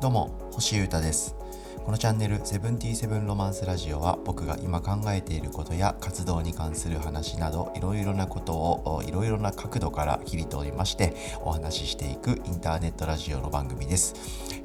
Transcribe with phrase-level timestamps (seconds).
[0.00, 1.34] どうも星優太です。
[1.88, 14.14] このチャンネル「セブンティーセブンロマンスラジオ」は僕が今考えていることや活動に関する話などいろいろなことをいろいろな角度から切り取りましてお話ししていくインターネットラジオの番組です、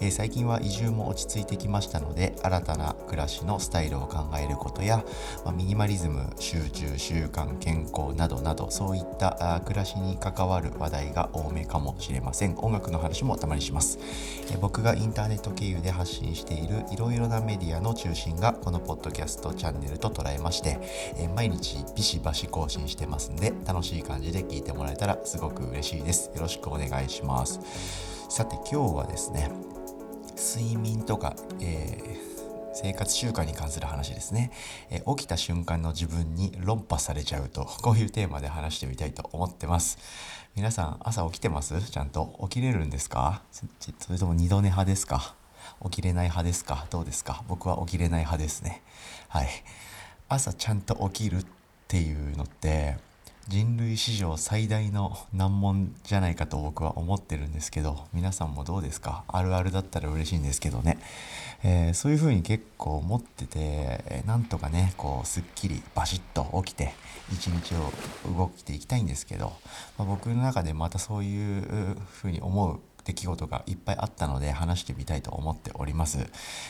[0.02, 5.06] えー、最近は移住も落ち着いてきましたので新たな暮らしのスタイルを考えることや、
[5.46, 12.58] まあ、ミニマリズム集中習慣健康などなどそういった暮らしに関わる話題が多めかもしれません。
[12.58, 13.98] 音楽の話もたまにします、
[14.52, 20.80] えー、僕がインターネット経由で発信しているいろいろなメディアの中心がこのポッドキャストチャンネルと捉えまして、
[21.18, 27.60] えー、毎日ビシバシ更新してますんで楽しい感じで聞いてもらえたらすごく嬉しいですよろしくお願いします
[28.30, 29.52] さて今日はですね
[30.38, 32.34] 睡眠とか、えー
[32.74, 34.52] 生活習慣に関する話ですね、
[34.90, 39.98] え起きた瞬間の自分に論破されちゃうとこういうテーマで話してみたいと思ってます
[40.56, 45.36] 皆さん朝起きてますちゃんと起きれるんですかそれとも二度寝派ですか
[45.84, 46.86] 起きれない派ですか？
[46.90, 47.44] どうですか？
[47.48, 48.82] 僕は起きれない派ですね。
[49.30, 49.48] はい。
[50.30, 51.46] 朝ちゃんと起きるっ
[51.88, 52.98] ていうのって
[53.48, 59.26] 人類史上最大の難問じゃないかと僕は思ってるんですけど皆さんもどうですか？
[59.28, 60.98] あるあるだったら嬉しいんですけどね、
[61.62, 66.94] えー、そういうふうに結構思っててなんとかねこうすっきりバシッと起きて
[67.32, 67.92] 一日を
[68.34, 69.52] 動いていきたいんですけど、
[69.98, 76.20] まあ、僕の中でまたそういうふうに思う出来事がいっぱいあったので話してみたいと思っております。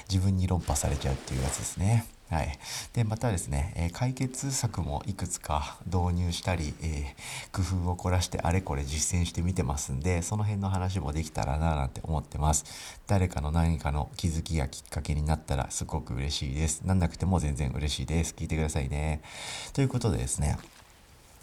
[0.10, 2.06] 自分に論破されちゃうっていうやつですね。
[2.34, 2.58] はい、
[2.94, 12.66] でまたですね、えー、解決策もいくつか導入したり、えー、工夫を凝らしてあれこれ実践してみてますんでその辺の話もできたらななんて思ってます。
[13.06, 16.82] 誰かの何かの気づきやきっかけになったらすごく嬉しいです。
[16.82, 18.34] なんなくても全然嬉しいです。
[18.36, 19.22] 聞いてくださいね。
[19.74, 20.58] ということでですね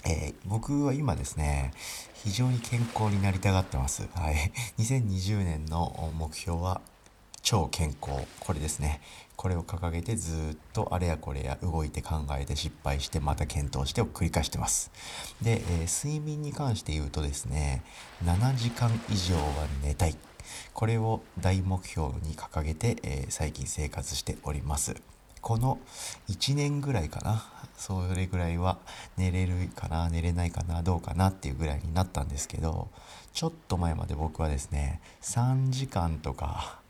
[0.04, 1.72] えー、僕は今ですね、
[2.14, 4.08] 非常に健康になりたがってます。
[4.14, 4.52] はい。
[4.78, 6.80] 2020年の目標は、
[7.42, 8.26] 超健康。
[8.40, 9.00] これですね。
[9.36, 14.90] これを掲げてずっとあれやこれや動いて考えて失敗してまた検討してを繰り返してます。
[15.40, 17.82] で、えー、睡眠に関して言うとですね、
[18.22, 19.42] 7時間以上は
[19.82, 20.16] 寝たい。
[20.74, 24.94] これを大目標に掲げて、えー、最近生活しております。
[25.40, 25.78] この
[26.28, 27.44] 1年ぐらいかな
[27.76, 28.78] それぐらいは
[29.16, 32.88] 寝れるかな寝れないかなどうかなっていうぐらいになったんですけど
[33.32, 36.80] ちょっと前まで僕はですね3時間とか、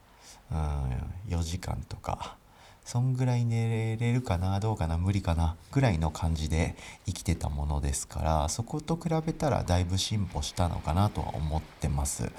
[0.51, 2.37] うん、4時間とか
[2.85, 6.75] そんぐらい寝れるかなどうかな無理かなぐらいの感じで
[7.07, 12.33] 生きてたものですからそこと比べたらだいぶ進歩したのかなとは思ってます。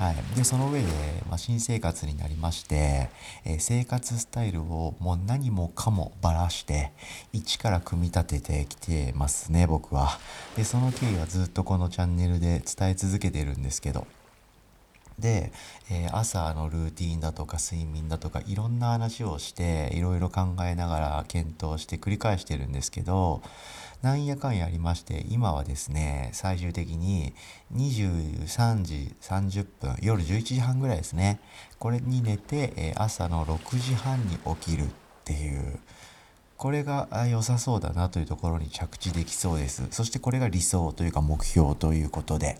[0.00, 0.86] はい、でその上で、
[1.28, 3.10] まあ、新生活になりまして、
[3.44, 6.90] えー、生活スタイルをもう何もかもばらして
[7.34, 10.18] 一から組み立ててきてますね僕は。
[10.56, 14.06] でその経緯はずっとこのチャンネルで伝え続けてるんですけど。
[15.20, 15.52] で、
[15.90, 23.42] えー、朝のルーティンだとか睡眠だとかいろんな話をしていろいろ考えながら検討して繰り返してるんですけど
[24.02, 27.34] なんやかんやありまして今はですね最終的に
[27.74, 31.38] 23時30分夜11時半ぐらいですね
[31.78, 34.86] これに寝て、えー、朝の6時半に起きるっ
[35.24, 35.78] ていう
[36.60, 39.86] これが良さそうだなというところに着地できそうです。
[39.92, 42.58] そしてこれが理想というか目標ということで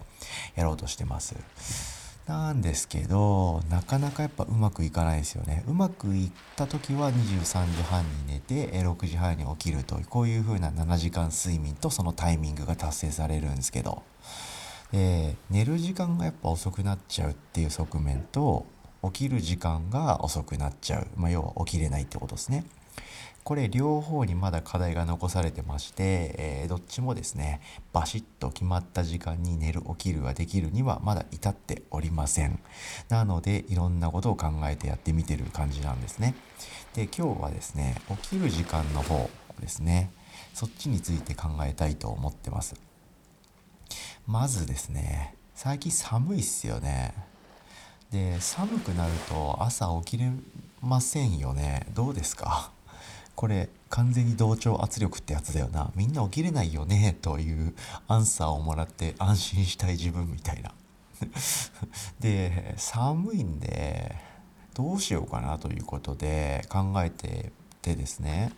[0.54, 1.99] やろうとしてます。
[2.30, 5.64] なんですけどなかなかやっぱうまくいかないですよね。
[5.66, 14.02] うまくいった時は23時半に寝て6時半に起きるというこういう風な7時間睡眠とそのタイミングが達成されるんですけど。
[14.92, 18.66] で寝る時間がやっぱ遅くなっちゃうっていう側面と
[19.04, 22.64] 起きる時間が遅くなっちゃう、まあ、要は起きれないってことですね。
[23.42, 27.60] これ両方にまだ課題が残されてまして、えー、どっちもですね
[27.92, 32.60] バシッと決まった時間に寝る起きるができるにはまだ至っておりません。
[33.08, 36.34] なのでいろんなことを考えてやってみてる感じなんですね。
[36.94, 40.10] で今日はですね起きる時間の方ですね。
[40.52, 42.74] そっちについて考えたいと思ってます。
[44.26, 47.14] まずですね最近寒いっすよね。
[48.12, 50.30] で寒くなると朝起きれ
[50.82, 51.86] ませんよね。
[51.94, 52.72] どうですか？
[53.40, 55.90] これ完全に同調圧力ってやつだよな。
[55.96, 57.72] みんな起きれないよねという
[58.06, 60.74] アンサーをもらって安心したい自分みたいな。
[62.20, 64.14] で寒いんで
[64.74, 67.50] どうしようかなということで考えて
[67.80, 68.52] てですね。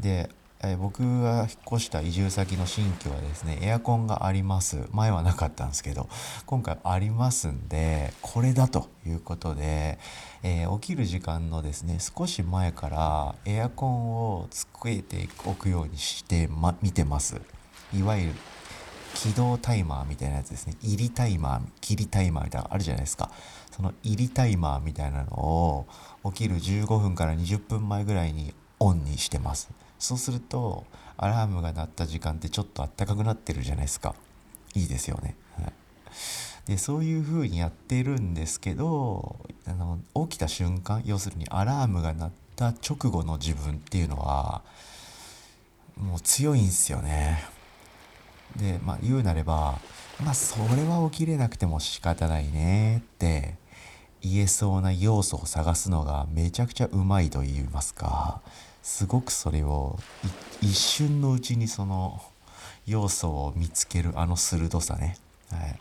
[0.00, 0.30] で
[0.64, 4.86] え僕が引っ越した移住先の新居はですねエアコンがあります。
[4.92, 6.08] 前はなかったんですけど
[6.46, 9.98] 今回ありますんでこれだということで、
[10.44, 17.40] えー、起きる時間のですね少し前からエアコンをつけておくようにして、ま、見てます。
[17.92, 18.34] いわゆる
[19.14, 20.76] 起動タイマーみたいなやつですね。
[20.80, 23.30] 入りタイマー切りタイマーみたいなのあるじゃないですか。
[23.72, 25.86] その入りタイマーみたいなのを
[26.32, 29.70] 起きる15分から20分前ぐらいにオンにしてます。
[30.02, 30.84] そうすると
[31.16, 34.16] アラームが鳴った時間ってちょっとあったかくなってるじゃないですか。
[34.74, 35.72] いいですよね、はい、
[36.66, 44.62] でそういう風にやってるんですけどあの起きた瞬間要するにアラームが鳴った直後の自分っていうのは
[45.96, 47.44] もう強いんすよね。
[48.56, 49.78] でまあ言うなれば
[50.24, 53.54] まあそれは起きれなくても仕方ないねって
[54.20, 58.40] 言えそうな要素を探すのがめちゃくちゃうまいと言いますか。
[58.82, 59.98] すごくそれを
[60.60, 62.20] 一瞬のうちにその
[62.86, 65.16] 要素を見つけるあの鋭さね、
[65.50, 65.78] はい、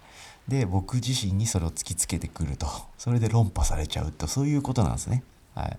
[0.47, 2.67] で僕自身にそれを突きつけてくると。
[2.97, 4.27] それで論破されちゃうと。
[4.27, 5.23] そういうことなんですね、
[5.55, 5.77] はい、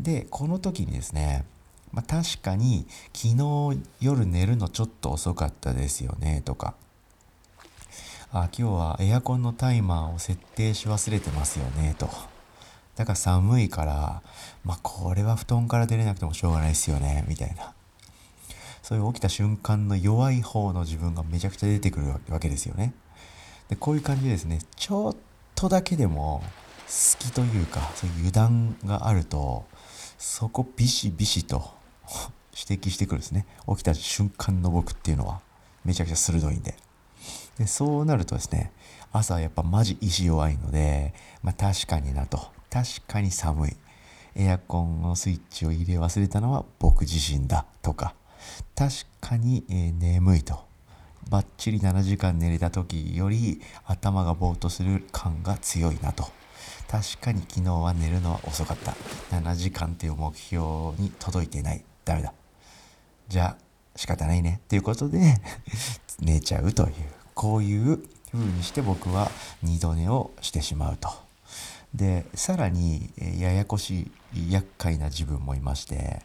[0.00, 1.44] でこの時にですね
[1.92, 6.74] まあ、確かに昨日夜寝るのちょっと遅かったですよねとか。
[8.32, 12.10] あ今日はエアコンのタイマーを設定し忘れてますよねと。
[12.96, 14.22] だから寒いから
[14.64, 17.72] まあこれは布団から出れなくてもしょうがないですよねみたいな。
[18.82, 22.94] そういう起きた瞬間の弱い方の自分がめちゃくちゃ出てくるわけですよね。
[23.68, 25.16] でこういう感じでですねちょっ
[25.54, 26.42] とだけでも
[26.86, 29.64] 好きというかそういう油断があると
[30.18, 31.74] そこビシビシと
[32.68, 33.44] 指摘してくるんですね。
[33.68, 35.40] 起きた瞬間の僕っていうのは。
[35.84, 36.74] めちゃくちゃ鋭いんで。
[37.58, 38.72] でそうなるとですね
[39.12, 42.55] 朝やっぱマジ意志弱いので、まあ、確かになと。
[42.76, 43.76] 確かに寒い。
[44.34, 48.14] エアコンのスイッチを入れ忘れたのは僕自身だとか。
[48.74, 50.66] 確かに、え、眠いと。
[51.30, 56.24] バッチリ7時間寝れた時より頭がぼーっとする感が強いなと。
[56.86, 58.94] 確かに昨日は寝るのは遅かった。
[59.30, 61.82] 7時間っていう目標に届いてない。
[62.04, 62.34] ダメだ。
[63.26, 63.58] じゃあ
[63.96, 64.60] 仕方ないね。
[64.64, 65.40] っていうことで
[66.20, 66.92] 寝ちゃうという。
[67.32, 68.02] こういう
[68.32, 69.30] 風にして僕は
[69.62, 71.25] 二度寝をしてしまうと。
[71.94, 76.22] でさらにややこしい厄介な自分もいまして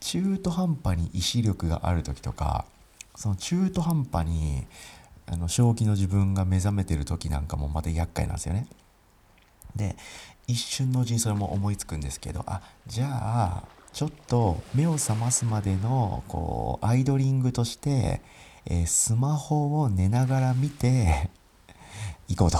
[0.00, 2.64] 中途半端に意志力がある時とか
[3.14, 4.66] その中途半端に
[5.26, 8.68] あの正気の自分が目覚めてる時なんかもまた厄介なんですよね。
[9.74, 9.96] で
[10.46, 18.20] 一瞬のうちにそれも思いつくんですけどあじゃあちょっと目を覚ますまでのこうアイドリングとして、
[18.66, 21.30] えー、スマホを寝ながら見て
[22.28, 22.58] 行こうと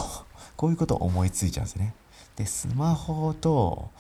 [0.57, 1.95] こういうことを思いついちゃうんですね。
[2.37, 3.91] でスマホと、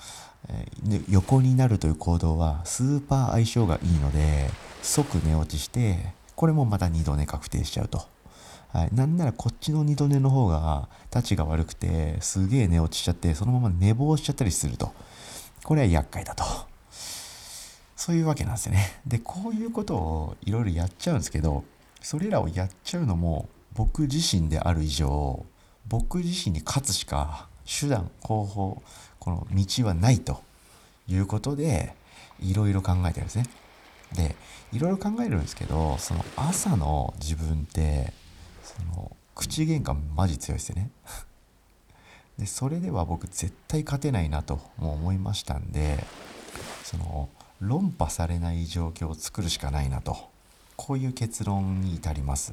[0.48, 4.48] えー、横になるという行動はスーパー相性がいいので
[4.82, 8.02] 即寝落ちしてこれもまた2度寝確定しちゃうと。
[8.72, 14.92] はい、なんならこっちの二度寝の方が立ちが悪くてすげえ寝落ちしちゃってそのまま寝坊しちゃったりすると。
[15.64, 16.44] これは厄介だと。
[17.96, 19.00] そういうわけなんですよね。
[19.06, 21.64] でこういうことをいろいろやっちゃうんですけど
[22.02, 25.44] それらをやっちゃうのも僕自身である以上
[25.88, 28.82] 僕自身に勝つしか手段方法
[29.18, 30.40] この道はないと
[31.08, 31.94] いうことで
[32.40, 33.46] いろいろ考えてるんですね。
[34.14, 34.36] で
[34.72, 38.12] いろいろ考えるんですけどその朝の自分って
[38.62, 40.90] その口喧嘩マジ強いですよね。
[42.38, 46.06] でそれでは僕絶対勝てないなとも思いましたんで
[46.84, 47.28] その
[47.60, 50.36] 論破されない状況を作るしかないなと。
[50.76, 52.52] こういう結論に至ります。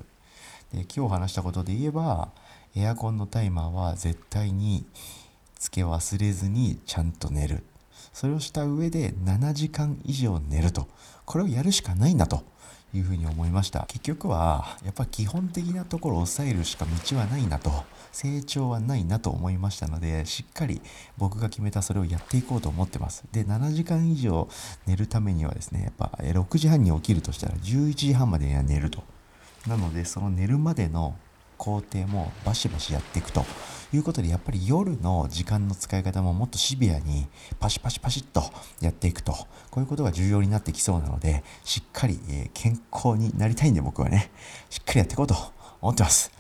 [0.72, 2.30] で今日話したことで言えば
[2.76, 4.86] エアコンのタイマーは絶対に
[5.56, 7.64] つけ忘れずにちゃんと寝る。
[8.14, 10.88] それをした上で7時間以上寝ると。
[11.26, 12.44] これをやるしかないんだと
[12.94, 13.86] いうふうに思いました。
[13.88, 17.72] 結局はやっぱ基本的なところを抑えるしか道はないなと。
[18.12, 20.82] 成長はないなと思いましたのでしっかり
[21.18, 23.24] 僕が決めたそれをやっていこうと思ってます。
[23.32, 24.48] で7時間以上
[24.86, 29.04] 寝るためにはですねやっぱ6時半に起きるとしたら11時半までには寝ると。
[29.68, 31.16] なのでその寝るまでの
[31.64, 33.46] 工程もバシバシやっていくと
[33.94, 37.26] いうことでやっぱり夜の時間の使い方ももっとシビアに
[37.58, 38.44] パシパシパシッと
[38.82, 44.30] やっていくとこういうことが重要になってきそうなのでしっかり、え健康になりたいんで僕はね
[44.70, 45.36] しっかりやっていこうと
[45.80, 46.32] 思ってます。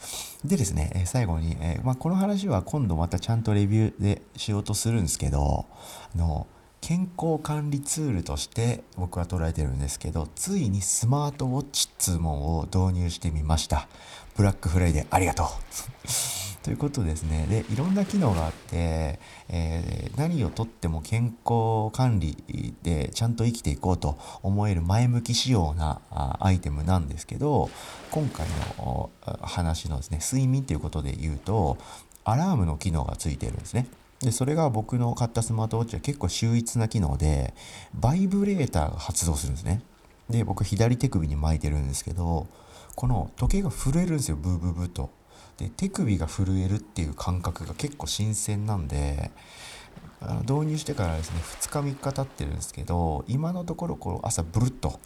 [0.44, 5.65] でですね、え最後に、えまあ、この話は今度またちゃんとレビューでしようとするんですけど
[6.13, 6.48] あの
[6.84, 13.88] 健康管理ツールとして僕は捉えてるんですけどついにスマートウォッチっつうもんを導入してみました。
[14.36, 15.48] ブラックフライデーありがとう。
[16.62, 17.48] ということですね。
[17.50, 22.36] でいろんな機能があって、えー、何をとっても健康管理
[22.84, 26.02] でちゃんと生きていこうと思える前向き仕様な
[26.42, 27.70] アイテムなんですけど
[28.12, 28.46] 今回
[28.78, 29.10] の
[29.42, 31.78] 話のですね睡眠ということで言うと
[32.25, 33.88] アラームの機能がついてるんですね。
[34.24, 37.53] でそれが僕の買ったスマートウォッチは結構秀逸な機能で
[37.94, 39.82] バイブレーターが発動するんですね。
[40.30, 42.48] で僕左手首に巻いてるんですけど
[42.96, 44.38] この時計が震えるんですよ。
[44.38, 45.10] ブーブーブーと。
[45.58, 49.30] で手首が震えるっていう感覚が結構新鮮なんで
[50.22, 55.00] あの導入してからですね2日3日経ってるんですけど今のところこう朝ブルッと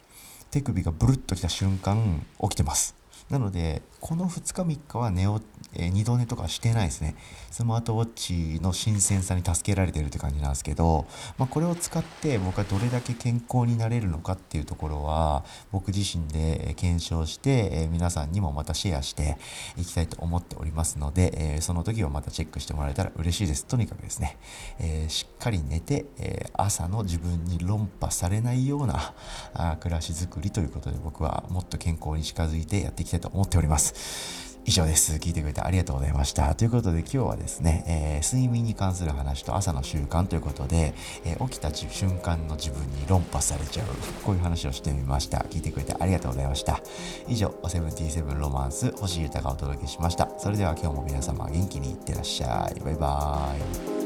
[0.50, 2.94] 手首がブルッときた瞬間起きてます。
[3.28, 5.40] なのでこの2日3日は寝を、
[5.74, 7.14] え、二度寝とかしてないですね。
[7.50, 11.06] スマートウォッチの新鮮さに助けられてるって感じなんですけど、
[11.36, 19.36] まあ、これを使って僕はどれだけ健康になれるのかっていうところは僕自身で検証して、え、皆さんにもまたシェアして
[19.76, 23.66] いきたいと思っておりますので、えー、その時をまたチェックしてもらえたら嬉しいです。
[23.66, 24.38] とにかくですね、
[24.78, 29.14] えしっかり寝て、え朝の自分に論破されないような
[29.54, 34.47] あ暮らしづくりということで僕はもっと健康に近づいてやっていきたいと思っております。
[34.68, 35.14] 以上です。
[35.14, 36.54] 聞いてくれてありがとうございました。
[36.54, 40.92] ということで今日はですね、えー、睡眠に関する話と朝の習慣ということで、
[41.24, 43.86] えー、起きた瞬間の自分に論破されちゃう、
[44.22, 45.38] こういう話をしてみました。
[45.48, 46.82] 聞いてくれてありがとうございました。
[47.28, 50.28] 以上、セブンティーセブンロマンス、星豊がお届けしました。
[50.38, 52.78] それでは今日も皆様元気にいってらっしゃい。
[52.80, 53.97] バイバーイ。